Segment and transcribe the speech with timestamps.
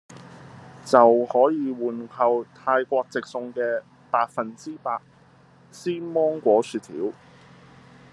[0.83, 4.99] 就可以換購泰國直送嘅百分之百
[5.71, 7.13] 鮮芒果雪條